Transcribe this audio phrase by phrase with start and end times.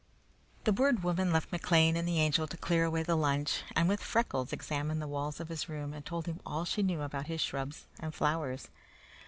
[0.63, 4.01] The Bird Woman left McLean and the Angel to clear away the lunch, and with
[4.01, 7.41] Freckles examined the walls of his room and told him all she knew about his
[7.41, 8.69] shrubs and flowers.